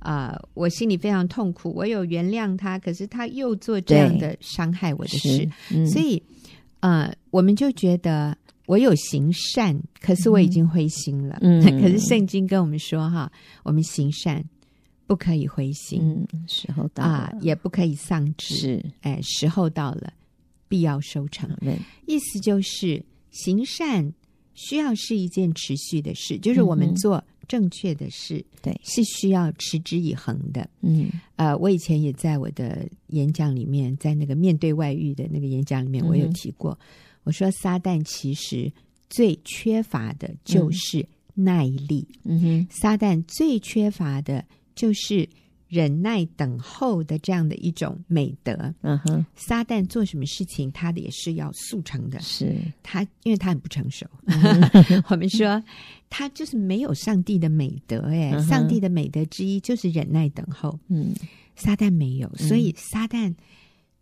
[0.00, 6.20] 啊、嗯哼呃，我心里非常痛苦，我有原谅他，可是他又做这样的伤害我的事，嗯、所以
[6.80, 8.36] 呃，我们就觉得。
[8.66, 11.38] 我有行善，可是我已经灰心了。
[11.40, 13.30] 嗯， 可是圣经跟我们说哈，
[13.64, 14.42] 我们行善
[15.06, 16.00] 不可以灰心。
[16.32, 18.54] 嗯，时候到了啊，也不可以丧志。
[18.54, 20.12] 是，哎，时候到了，
[20.68, 21.50] 必要收成。
[21.60, 24.12] 对，意思就是行善
[24.54, 30.68] 需要是一件持续的事，就是我们做正确的事，对，是需要持之以恒的。
[30.82, 36.78] 嗯，呃，我以前也在我的演讲里面，在那个面对外遇的那个演讲里面，我有提过。
[37.24, 38.72] 我说，撒旦其实
[39.08, 42.06] 最缺乏的就是耐力。
[42.24, 45.28] 嗯哼，撒旦最缺乏的就是
[45.68, 48.52] 忍耐等候的这样的一种美德。
[48.80, 52.18] 嗯哼，撒旦做什么事情，他的也是要速成的。
[52.20, 54.04] 是他，因为他很不成熟。
[54.26, 55.62] 嗯、 我们说
[56.10, 58.00] 他就是没有上帝的美德。
[58.08, 60.78] 哎，嗯、上帝的美德之一就是忍耐等候。
[60.88, 61.14] 嗯，
[61.54, 63.32] 撒旦没有，所以撒旦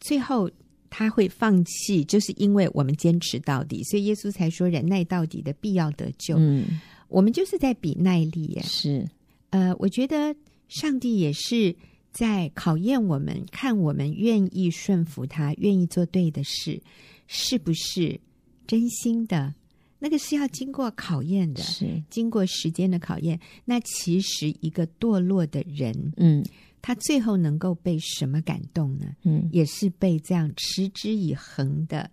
[0.00, 0.50] 最后。
[0.90, 6.36] 他会放弃，就是因为我们坚持到底，所以耶稣才说忍耐到底的必要得救。
[6.36, 8.62] 嗯，我们就是在比耐力耶。
[8.62, 9.08] 是，
[9.50, 10.34] 呃，我觉得
[10.68, 11.74] 上帝也是
[12.12, 16.82] 在考验我们，看我们愿意顺服他，愿意做对的事，
[17.28, 18.20] 是不是
[18.66, 19.54] 真心的？
[20.00, 23.38] 那个是要经过考验的，是经过时间的考验。
[23.64, 26.44] 那其实一个堕落的人，嗯。
[26.82, 29.06] 他最后能够被什么感动呢？
[29.24, 32.10] 嗯，也是被这样持之以恒的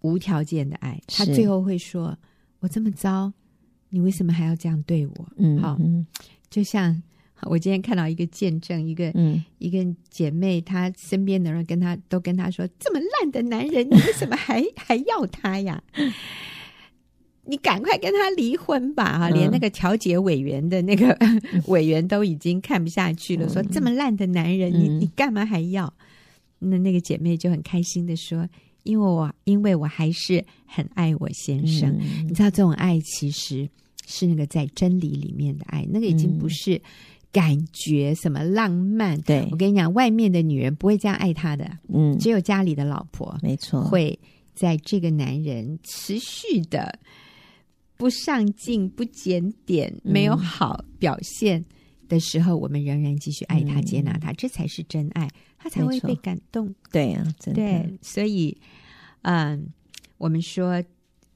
[0.00, 1.00] 无条件的爱。
[1.08, 2.16] 是他最后会说
[2.60, 3.32] ：“我这么糟，
[3.88, 6.06] 你为什么还要这样对我？”嗯，好，嗯
[6.50, 7.02] 就像
[7.42, 15.82] 我今天看到一个见证，一个、嗯一个姐妹，她身边的人跟她都跟她说：“这么烂的男人，你为什么还 还要他呀？
[17.46, 21.16] 你赶快跟他离婚吧！”哈、嗯连那个调解委员的那个
[21.68, 25.92] 委员都已经看不下去了，说：“这么烂的男人，你嗯你干嘛还要？”
[26.58, 28.48] 那那个姐妹就很开心的说
[28.82, 31.90] ：“因为我因为我还是很爱我先生。
[32.00, 33.68] 嗯你知道这种爱其实
[34.06, 36.80] 是那个在真理里面的爱，那个已经不是
[37.30, 39.20] 感觉什么浪漫。
[39.20, 44.18] 对我跟你讲，外面的女人不会这样爱他的，嗯，只有家里的老婆没错，会
[44.54, 46.98] 在这个男人持续的
[47.96, 51.64] 不上进、不检点、嗯没有好表现
[52.08, 55.28] 的时候，我们仍然继续爱他、嗯接纳他，这才是真爱，
[55.58, 56.74] 他才会被感动。
[56.92, 58.56] 对啊，真的，对，所以，
[59.22, 59.66] 嗯，
[60.18, 60.82] 我们说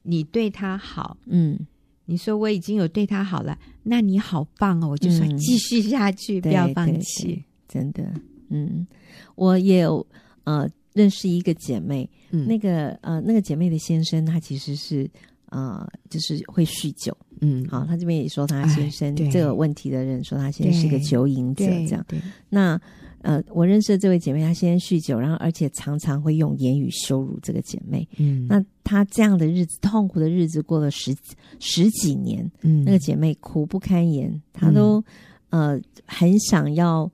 [0.03, 1.59] 你对他好，嗯，
[2.05, 4.89] 你说我已经有对他好了，那你好棒哦！
[4.89, 7.43] 我就说嗯继续下去，不要放对弃对。
[7.67, 8.13] 真的，
[8.49, 8.85] 嗯，
[9.35, 10.05] 我也有
[10.43, 15.09] 呃认识一个姐妹，嗯那个呃那个姐妹的先生他其实是
[15.51, 22.03] 呃就是会酗酒，嗯，好，他这边也说他先生、这个问题的人说他先生是个酒瘾者，对，这样。
[22.07, 22.81] 对，那
[23.23, 28.07] 呃，我认识的这位姐妹，她先生酗酒，然后而且常常会用言语羞辱这个姐妹。
[28.17, 31.15] 嗯，那她这样的日子，痛苦的日子过了十
[31.59, 32.83] 十几年，嗯。
[32.83, 35.03] 那个姐妹苦不堪言，她都、
[35.51, 37.11] 呃很想要，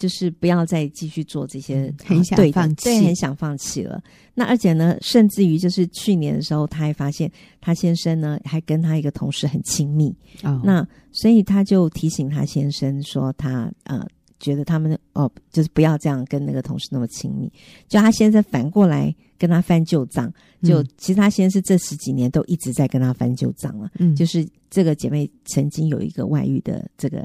[0.00, 4.02] 就是不要再继续做这些嗯，很想对的放弃对，很想放弃了。
[4.34, 14.04] 那而且呢，甚至于就是去年的时候，她还发现她先生呢还跟她一个同事很亲密，哦，那所以她就提醒她先生说她，呃
[14.38, 17.52] 觉得他们哦就是不要这样跟那个同事那么亲密，
[17.86, 20.32] 就她先生反过来跟她翻旧账，
[20.62, 23.90] 就、嗯其实她先生这十几年都一直在跟她翻旧账了。
[23.98, 27.22] 嗯，就是这个姐妹曾经有一个外遇的这个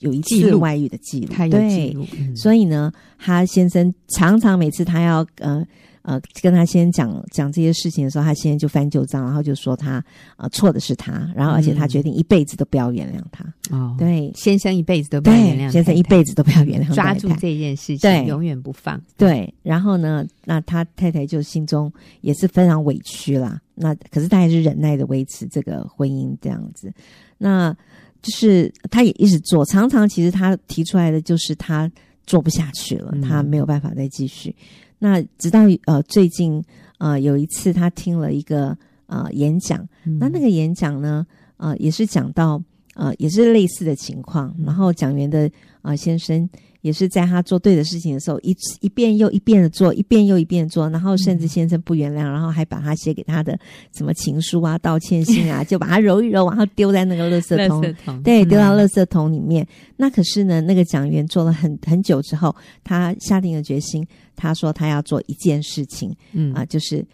[0.00, 2.36] 有一次外遇的记录，他有记对，录，嗯。
[2.36, 5.66] 所以呢，他先生常常每次他要呃
[6.02, 10.04] 呃跟他先生讲讲这些事情的时候，他先生就翻旧账，然后就说他
[10.36, 13.44] 呃错的是他，然后而且他决定一辈子都不要原谅他，
[13.76, 14.30] 哦，对。
[14.34, 19.00] 先生一辈子都不要原谅对，先生一辈子都不要原谅抓住这件事情，永远不放。
[19.16, 23.60] 对，然后呢，那他太太就心中也是非常委屈啦。
[23.74, 26.92] 那可是他还是忍耐的维持这个婚姻这样子。
[27.38, 27.76] 那
[28.22, 31.90] 就是他也一直做，常常其实他提出来的就是他
[32.26, 34.54] 做不下去了，嗯他没有办法再继续。
[34.98, 36.62] 那直到呃最近
[36.98, 38.76] 呃有一次他听了一个
[39.06, 41.26] 呃演讲，嗯那那个演讲呢
[41.56, 42.62] 呃也是讲到
[42.94, 45.50] 呃也是类似的情况，然后讲员的
[45.82, 46.48] 呃先生。
[46.86, 53.58] 也是在他做对的事情的时候，一一遍又一遍的做，一遍又一遍的做，然后甚至先生不原谅，然后还把他写给他的
[53.92, 59.66] 什么情书啊、道歉信啊， 就把它揉一揉，然后丢在那个垃圾桶，垃圾桶对，丢到嗯垃圾桶里面。
[59.96, 67.04] 那可是呢，那个讲员做了很很久之后，他下定了决心，他说他要做一件事情嗯啊、就是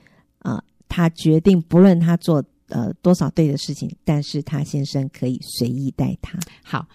[0.41, 6.39] 啊、呃他决定不论他做呃多少对的事情，但是他先生可以随意待他。
[6.63, 6.87] 好，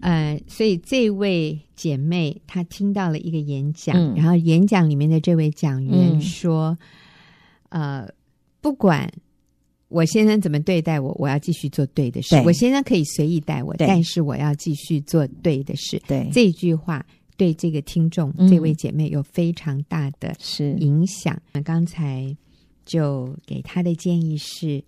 [0.00, 6.78] 呃，所以这位姐妹她听到了一个演讲，嗯然后演讲里面的这位讲员嗯说，
[7.70, 8.08] 呃，
[8.60, 9.10] 不管
[9.88, 12.36] 我先生怎么对待我，我要继续做对的事。
[12.44, 16.00] 我先生可以随意待我，但是我要继续做对的事。
[16.06, 17.04] 对，这句话
[17.36, 21.40] 对这个听众、嗯这位姐妹有非常大的是影响。
[21.52, 22.36] 那刚才
[22.84, 24.84] 就给她的建议是，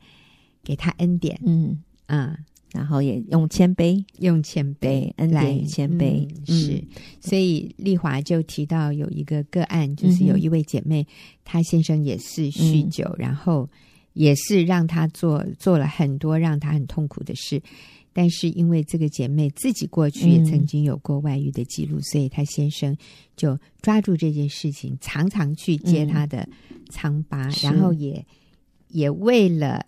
[0.62, 2.36] 给她恩典嗯，啊。
[2.72, 4.04] 然后也用谦卑。
[4.18, 6.28] 用谦卑恩来谦卑。
[6.46, 6.82] 是，
[7.20, 11.06] 所以丽华就提到有一个个案，就是有一位姐妹，
[11.44, 13.16] 她先生也是酗酒，嗯。
[13.18, 13.68] 然后
[14.12, 17.60] 也是让她做做了很多让她很痛苦的事，
[18.12, 22.96] 但是因为这个姐妹自己过去也曾经有过外遇的记录，所以她先生
[23.36, 26.48] 就抓住这件事情，常常去揭她的
[26.90, 27.66] 疮疤，是。
[27.66, 28.24] 然后也
[28.88, 29.84] 也为了。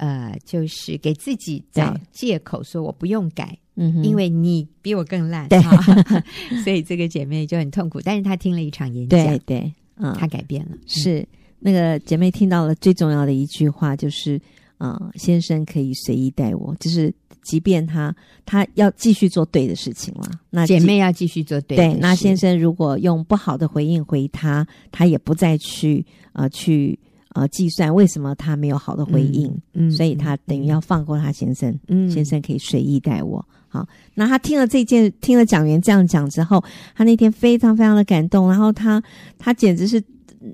[0.00, 5.60] 呃，就是给自己找借口说我不用改，嗯哼，因为你比我更烂，对。
[5.60, 5.76] 哈
[6.64, 8.00] 所以这个姐妹就很痛苦。
[8.02, 10.70] 但是她听了一场演讲，对，嗯，她改变了。
[10.86, 11.26] 是
[11.58, 14.40] 那个姐妹听到了最重要的一句话，就是
[14.78, 18.14] 呃，先生可以随意待我，就是即便他
[18.46, 26.98] 他要继续做对的事情了，那姐妹要继续做对的对，那先生如果用不好的回应回他，他也不再去呃去
[27.34, 31.78] 呃计算为什么他没有好的回应，嗯，嗯所以他等于要放过他先生。
[31.88, 33.44] 嗯先生可以随意待我。
[33.68, 36.62] 好，那他听了这件，听了讲员这样讲之后，
[36.94, 39.00] 他那天非常非常的感动，然后他
[39.38, 40.00] 他简直是
[40.40, 40.52] 嗯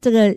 [0.00, 0.36] 这个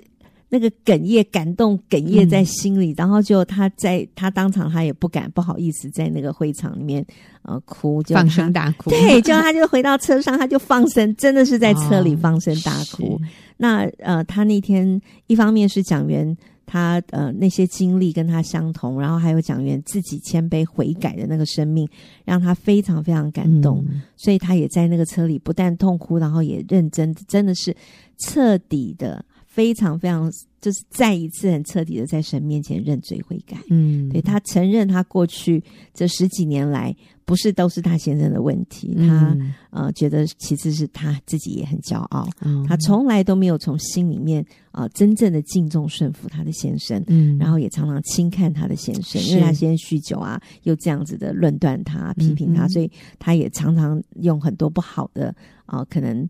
[0.54, 7.04] 那个哽咽、感动、哽咽在心里，嗯、然后就他在他当场他也不敢不好意思在那个会场里面
[7.44, 8.90] 呃哭，就放声大哭。
[8.90, 13.14] 对，就他就回到车上，他就放声，真的是在车里放声大哭。
[13.16, 13.22] 哦、
[13.56, 16.36] 那呃，他那天一方面是讲员
[16.66, 21.88] 他呃那些经历跟他相同，然后还有讲员自己谦卑悔改的那个生命，
[22.26, 27.74] 让他非常非常感动，嗯、所以他也在那个车里不但痛哭，然后也认真，真的是
[28.20, 29.24] 彻底的。
[29.52, 30.32] 非常非常，
[30.62, 33.58] 就是再一次很彻底的在神面前认罪悔改。
[33.70, 35.62] 嗯，对，他承认他过去
[35.94, 36.96] 这十几年来
[37.26, 39.38] 不是都是他先生的问题，嗯、他
[39.72, 42.26] 呃觉得其实是他自己也很骄傲。
[42.40, 44.42] 嗯、他从来都没有从心里面
[44.72, 47.04] 啊、呃、真正的敬重顺服他的先生。
[47.08, 52.90] 嗯，然后也常常轻看他的先生，因为他先生酗酒啊，又这样子的论断他、批评他，嗯、所以
[53.20, 55.36] 他也常常用很多不好的
[55.66, 56.26] 啊、呃、可能。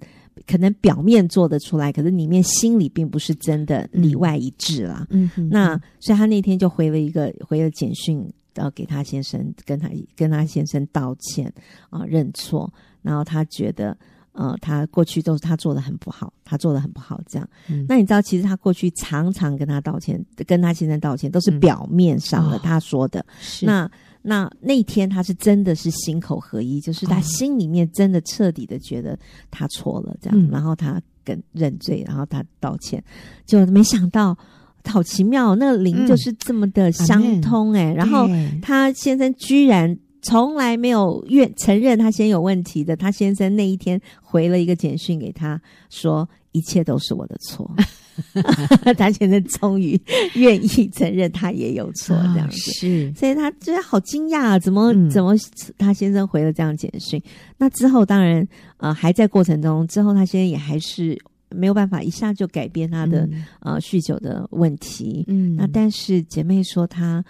[0.47, 5.07] 可能表面做得出来，可是里面心里并不是真的里外一致啦。
[5.49, 8.25] 那所以他那天就回了一个回了简讯，
[8.55, 11.51] 要给他先生跟他跟他先生道歉
[11.89, 12.71] 啊，认错。
[13.01, 13.97] 然后他觉得，
[14.34, 17.49] 呃，他过去都是他做的很不好，他做的很不好，这样。
[17.67, 23.19] 嗯，那你知道，其实他过去常常跟他道歉，跟他先生道歉，都是表面上的，他说的。
[23.21, 23.65] 嗯，是
[24.24, 24.32] 那。
[24.41, 29.19] 那那天他是真的是心口合一，就是他心里面真的彻底的觉得
[29.49, 33.03] 他错了，这样，嗯、然后他跟认罪，然后他道歉，
[33.45, 34.38] 就没想到
[34.86, 38.26] 好奇妙，那个灵就是这么的相通哎、欸，嗯、然后
[38.61, 47.69] 他先生居然从来没有愿承认他先有问题的，他先生那一天回了一个简讯给他说，一切都是我的错。
[48.97, 49.99] 他现在终于
[50.36, 54.59] 愿意承认他也有错，这样子，哦、是，所以他觉得好惊讶啊！
[54.59, 55.34] 怎么、嗯、怎么
[55.78, 57.22] 他先生回了这样简讯？
[57.57, 58.47] 那之后当然
[58.78, 61.17] 呃还在过程中，之后他现在也还是
[61.49, 65.24] 没有办法一下就改变他的、嗯、呃酗酒的问题。
[65.28, 67.24] 嗯，那但是姐妹说他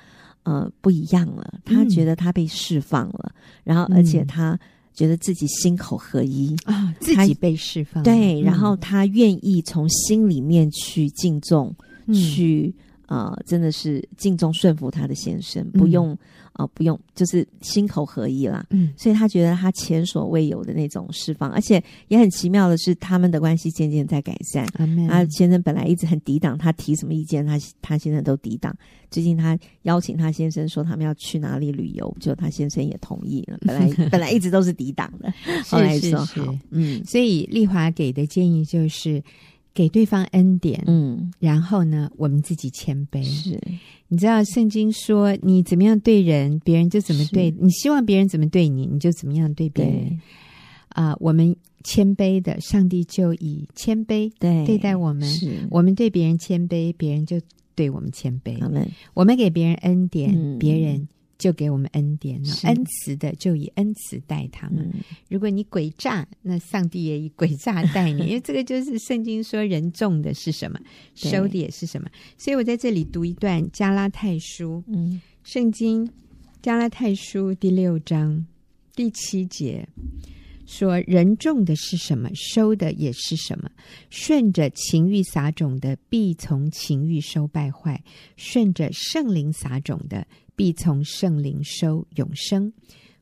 [0.43, 4.59] 呃不一样了，他觉得他被释放了，嗯、然后而且他。
[4.93, 8.03] 觉得自己心口合一啊，自己被释放。
[8.03, 11.75] 对，嗯、然后他愿意从心里面去敬重，
[12.05, 12.73] 嗯、去
[13.07, 16.11] 呃，真的是敬重顺服他的先生，不用。
[16.11, 16.17] 嗯
[16.53, 18.65] 哦，不用，就是心口合一啦。
[18.71, 24.67] 嗯，所以他觉得他前所未有的那种释放，而且也很奇妙的是，他们的关系渐渐在改善。
[25.07, 28.75] 他先生本来一直很抵挡，他提什么意见，他他现在都抵挡。
[29.09, 33.57] 最近他邀请他先生说他们要去哪里旅游，就他先生也同意了。
[33.61, 35.33] 本来 本来一直都是抵挡的，
[35.65, 36.25] 后来说好。
[36.25, 39.23] 是是是嗯，所以丽华给的建议就是。
[39.73, 43.23] 给对方恩典，嗯，然后呢，我们自己谦卑。
[43.23, 43.59] 是，
[44.09, 50.19] 你知道圣经说，你怎么样对人，别人就怎么对；你希望别人怎么对你，你就怎么样对别人。
[50.89, 55.25] 啊、呃，我们谦卑的，上帝就以谦卑对对待我们。
[55.27, 57.39] 是，我们对别人谦卑，别人就
[57.73, 58.59] 对我们谦卑。
[58.69, 61.07] 们我们给别人恩典，嗯、别人。
[61.41, 64.87] 就给我们恩典了，恩慈的就以恩慈待他们。
[64.93, 70.79] 嗯、如果你诡诈，那上帝也以诡诈待你， 因为这个就是圣经说人种的是什么，
[71.15, 72.07] 收的也是什么。
[72.37, 76.07] 所以我在这里读一段加拉太书，嗯，圣经
[76.61, 78.45] 加拉太书第六章
[78.95, 79.89] 第七节
[80.67, 83.69] 说：人种的是什么，收的也是什么。
[84.11, 87.95] 顺着情欲撒种的，必从情欲收败坏；
[88.37, 90.27] 顺着圣灵撒种的。
[90.55, 92.71] 必从圣灵收永生。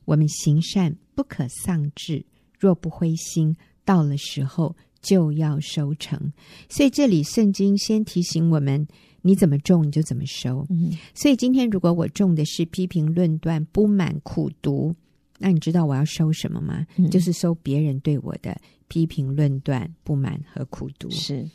[0.05, 2.25] 我们行善不可丧志，
[2.59, 3.55] 若不灰心，
[3.86, 6.34] 到了时候就要收成。
[6.67, 8.88] 所以这里圣经先提醒我们：
[9.21, 10.65] 你怎么种，你就怎么收。
[10.71, 14.95] 嗯、所以今天如果我种的是批评、论断、不满、苦读，
[15.38, 16.88] 那你知道我要收什么吗？
[16.97, 21.07] 嗯、就是收别人对我的批评、论断、不满和苦读。
[21.11, 21.47] 是。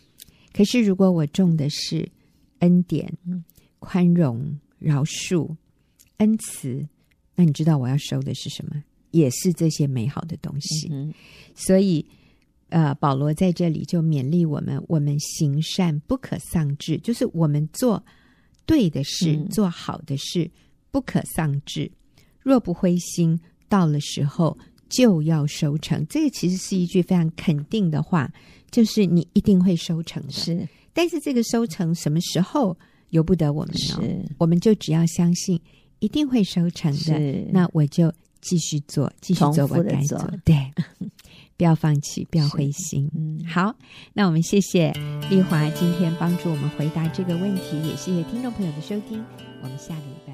[0.52, 2.08] 可是如果我种的是
[2.60, 3.12] 恩典、
[3.80, 5.56] 宽容、饶恕。
[6.18, 6.86] 恩慈，
[7.34, 8.82] 那你知道我要收的是什么？
[9.10, 10.88] 也是这些美好的东西。
[10.90, 11.14] 嗯、
[11.54, 12.04] 所以，
[12.70, 18.04] 呃，保罗在这里就勉励我们：我们行善不可丧志，就是我们做
[18.66, 20.50] 对的事、嗯、做好的事
[20.90, 21.90] 不可丧志。
[22.40, 23.38] 若不灰心，
[23.68, 24.58] 到了时候
[24.88, 26.04] 就要收成。
[26.08, 28.28] 这个其实是一句非常肯定的话，
[28.70, 30.32] 就是你一定会收成的。
[30.32, 32.76] 是，但是这个收成什么时候
[33.10, 34.02] 由不得我们呢？
[34.02, 35.60] 是我们就只要相信。
[36.04, 37.18] 一定会收成的，
[37.50, 40.18] 那我就继续做，继续做我该做。
[40.18, 40.70] 做对，
[41.56, 43.10] 不要放弃，不要灰心。
[43.16, 43.74] 嗯，好，
[44.12, 44.92] 那我们谢谢
[45.30, 49.24] 丽华今天帮助我们回答这个问题，也谢谢听众朋友的收听。
[49.62, 50.33] 我们下个礼拜。